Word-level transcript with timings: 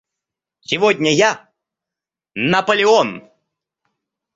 Сегодня 0.61 1.11
я– 1.13 1.47
Наполеон! 2.33 3.29